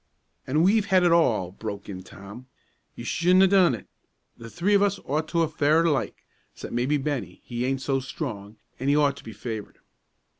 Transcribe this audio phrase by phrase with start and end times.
[0.47, 2.47] "An' we've had it all!" broke in Tom.
[2.95, 3.87] "You shouldn't a done it.
[4.35, 7.99] The three of us ought to a' fared alike 'cept, maybe, Bennie; he aint so
[7.99, 9.77] strong, an' he ought to be favored."